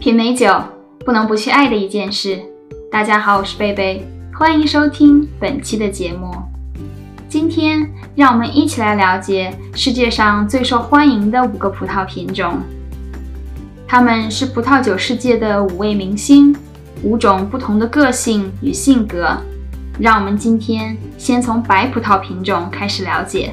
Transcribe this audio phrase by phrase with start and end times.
[0.00, 0.50] 品美酒，
[1.04, 2.40] 不能不去爱的一件事。
[2.90, 4.02] 大家好，我是贝贝，
[4.32, 6.32] 欢迎收听本期的节目。
[7.28, 7.86] 今天，
[8.16, 12.60] 让我们一起来了解世界上最受欢迎的五个葡萄品种。
[13.86, 16.56] 它们是葡萄酒世界的五位明星，
[17.02, 19.36] 五种不同的个性与性格。
[19.98, 23.52] 让我们今天先从白葡萄品种开始了解。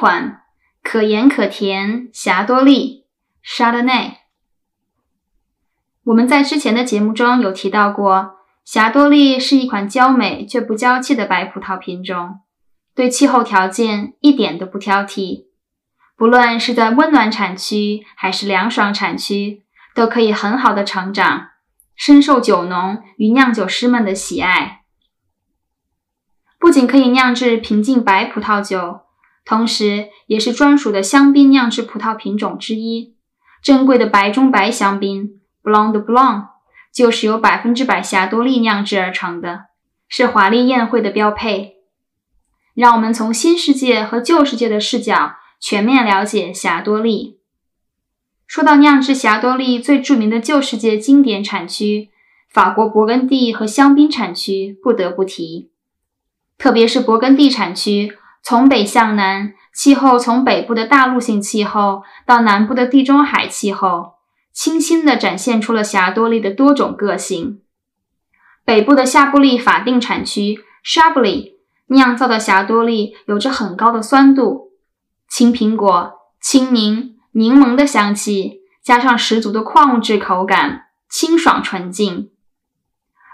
[0.00, 0.44] 款，
[0.82, 3.04] 可盐可甜霞多丽
[3.44, 4.12] （Chardonnay）。
[6.04, 12.40] 我们在之前的节目中有提到过，霞多丽是一款娇美却不娇气的白葡萄品种，
[12.94, 15.48] 对气候条件一点都不挑剔，
[16.16, 19.64] 不论是在温暖产区还是凉爽产区。
[19.92, 21.48] 都可以很好的成长，
[21.96, 24.82] 深受酒农与酿酒师们的喜爱。
[26.60, 29.00] 不仅可以酿制平静白葡萄酒，
[29.44, 33.14] 同时也是专属的香槟酿制葡萄品种之一。
[33.62, 36.46] 珍贵的白中白香槟 （Blanc de Blanc）
[36.92, 39.66] 就是由百分之百霞多丽酿制而成的，
[40.08, 41.76] 是华丽宴会的标配。
[42.74, 47.40] 让我们从新世界和旧世界的视角全面了解霞多丽。
[48.46, 52.10] 说到酿制霞多丽最著名的旧世界经典产区——
[52.48, 55.70] 法国勃艮第和香槟产区，不得不提。
[56.56, 64.14] 特别是勃艮第产区，从北向南，气候从北部的大陆性气候到南部的地中海气候，
[64.52, 67.60] 清新地展现出了霞多丽的多种个性。
[68.64, 71.54] 北部的夏布利法定产区 （Chablis）
[71.86, 74.72] 酿造的霞多丽有着很高的酸度，
[75.28, 77.16] 青苹果、青柠。
[77.32, 82.32] 柠檬的香气加上十足的矿物质口感，清爽纯净。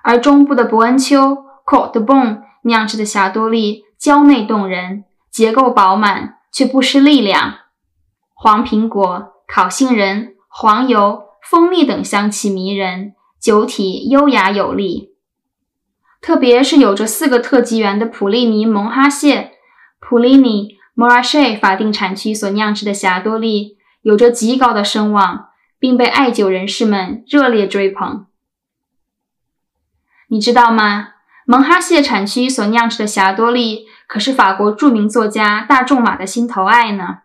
[0.03, 7.55] 而中部的伯恩丘 （Côte de Bon） 酿制的霞多丽娇媚动人，结构饱满却不失力量。
[8.35, 15.17] 黄苹果、烤杏仁、黄油、蜂蜜等香气迷人，酒体优雅有力。
[16.21, 19.51] 特别是有着四个特级园的普利尼蒙哈谢
[19.99, 23.77] 普利尼 （Montrachet） 法定产区所酿制的霞多丽。
[24.03, 25.49] 有着极高的声望，
[25.81, 28.27] 并被爱酒人士们热烈追捧。
[30.29, 31.09] 你知道吗？
[31.49, 37.19] 蒙哈谢产区所酿制的霞多丽可是法国著名作家大仲马的心头爱呢，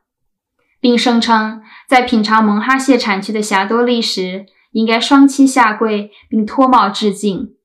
[0.79, 7.55] 并声称在品尝蒙哈谢产区的霞多丽时，应该双膝下跪并脱帽致敬。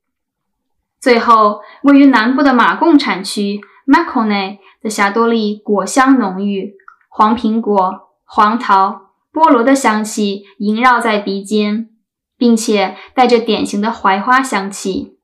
[1.00, 6.74] 最后，位于南部的马贡产区 Maconnais 的霞多丽果香浓郁，
[7.08, 9.02] 黄苹果、黄桃。
[9.32, 11.90] 菠萝的香气萦绕在鼻尖，
[12.38, 15.18] 并且带着典型的槐花香气。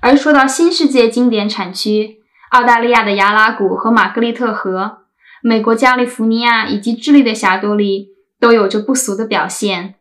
[0.00, 2.17] 而说到新世界经典产区，
[2.50, 5.02] 澳大利亚的雅拉谷和玛格丽特河，
[5.42, 8.08] 美国加利福尼亚以及智利的霞多丽
[8.40, 9.96] 都有着不俗的表现。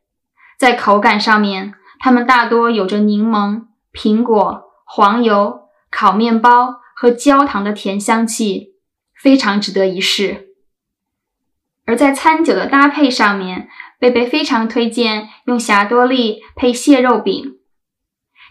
[0.57, 8.75] 在口感上面，它们大多有着柠檬、苹果、黄油、烤面包和焦糖的甜香气，
[9.13, 10.47] 非常值得一试。
[11.85, 13.69] 而在餐酒的搭配上面，
[13.99, 17.57] 贝贝非常推荐用霞多丽配蟹肉饼。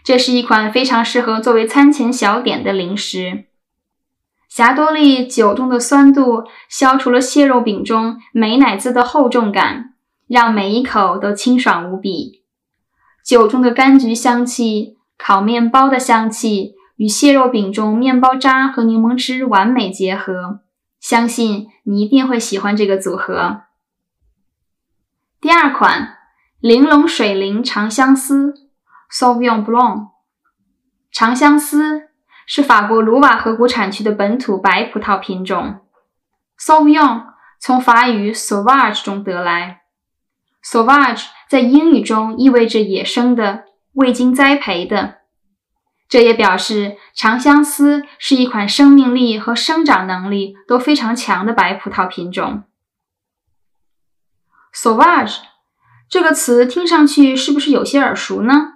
[0.03, 3.45] 这是一款非常适合作为餐前小点的零食。
[4.57, 9.93] 霞多丽酒中的酸度消除了蟹肉饼中美乃滋的厚重感，
[10.25, 12.41] 让每一口都清爽无比。
[13.23, 20.61] 酒中的柑橘香气、烤面包的香气与蟹肉饼中面包渣和柠檬汁完美结合。
[20.99, 23.61] 相信你一定会喜欢这个组合。
[25.39, 26.17] 第二款，
[26.59, 28.55] 玲珑水灵长相思
[29.11, 30.07] （Sauvignon Blanc）。
[31.11, 32.06] 长相思
[32.47, 35.81] 是法国卢瓦河谷产区的本土白葡萄品种。
[36.57, 37.25] Sauvignon
[37.59, 39.81] 从法语 sauvage 中得来
[40.63, 45.17] ，sauvage 在英语中意味着野生的、未经栽培的。
[46.07, 52.63] 这也表示长相思是一款生命力和生长能力都非常强的白葡萄品种。
[54.73, 55.39] Sauvage
[56.07, 58.75] 这个词听上去是不是有些耳熟呢？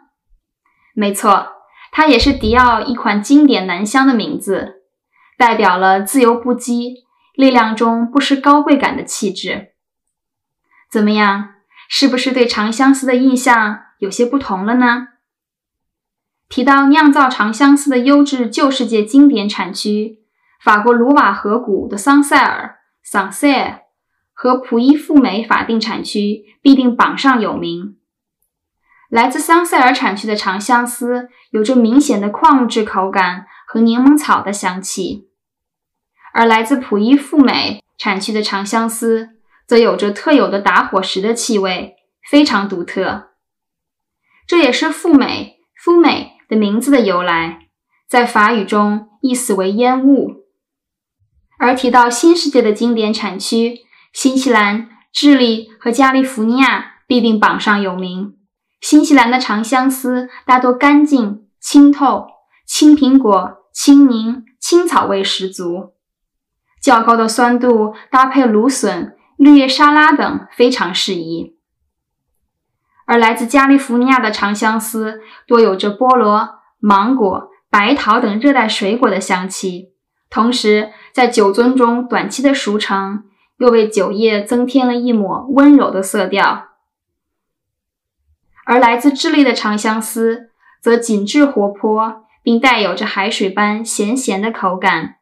[0.94, 1.53] 没错，
[1.91, 4.81] 它也是迪奥一款经典男香的名字，
[5.38, 7.03] 代表了自由不羁、
[7.35, 9.73] 力量中不失高贵感的气质。
[10.89, 11.55] 怎么样，
[11.89, 15.09] 是不是对长相思的印象有些不同了呢？
[16.47, 20.19] 提到酿造长相思的优质旧世界经典产区，
[20.61, 23.79] 法国卢瓦河谷的桑塞尔 （Sancerre）
[24.33, 27.97] 和普伊富美法定产区必定榜上有名。
[29.12, 35.28] 来自桑塞尔产区的长相思有着明显的矿物质口感和柠檬草的香气，
[36.34, 39.31] 而来自普伊富美产区的长相思
[39.68, 41.98] 则有着特有的打火石的气味，
[42.30, 43.31] 非常独特。
[44.48, 47.68] 这也是“富美”“肤美”的名字的由来，
[48.08, 50.46] 在法语中意思为烟雾。
[51.60, 53.81] 而提到新世界的经典产区，
[54.13, 58.38] 新西兰、智利和加利福尼亚必定榜上有名。
[58.81, 62.28] 新西兰的长相思大多干净清透，
[62.66, 65.94] 青苹果、青柠、青草味十足。
[66.81, 71.56] 较高的酸度搭配芦笋、绿叶沙拉等非常适宜。
[73.06, 79.94] 而来自加利福尼亚的长相思多有着菠萝、芒果、白桃等热带水果的香气，
[80.30, 83.25] 同时在酒樽中短期的熟成，
[83.60, 86.70] 又为酒液增添了一抹温柔的色调。
[88.66, 90.50] 而来自智利的长相思
[90.81, 95.18] 则紧致活泼，并带有着海水般咸咸的口感，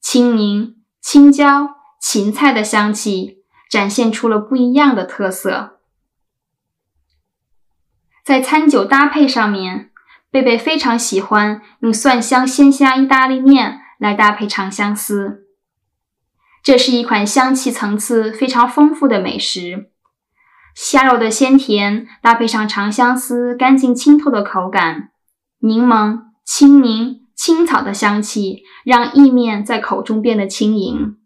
[0.00, 0.76] 青柠。
[1.00, 3.38] 青椒、芹菜的香气
[3.70, 5.78] 展现出了不一样的特色。
[8.22, 9.90] 在餐酒搭配上面，
[10.30, 15.46] 贝贝非常喜欢用蒜香鲜虾意大利面来搭配长相思。
[16.62, 19.90] 这是一款香气层次非常丰富的美食。
[20.80, 25.08] 虾肉的鲜甜搭配上长相思干净清透的口感，
[25.58, 27.16] 柠檬、青柠。
[27.34, 31.16] 青草的香气让意面在口中变得轻盈。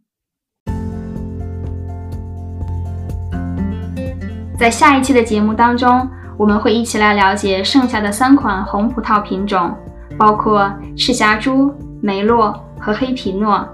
[4.59, 6.09] 在下一期的节目当中，
[6.39, 9.75] 我们会一起来了解剩下的三款红葡萄品种，
[10.19, 13.67] 包括赤霞珠、梅洛和黑皮诺，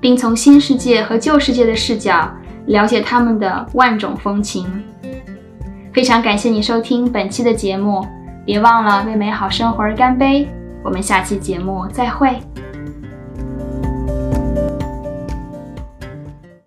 [0.00, 2.32] 并从新世界和旧世界的视角
[2.66, 4.84] 了解它们的万种风情。
[5.92, 8.06] 非常感谢你收听本期的节目，
[8.46, 10.48] 别忘了为美好生活而干杯。
[10.84, 12.38] 我们下期节目再会。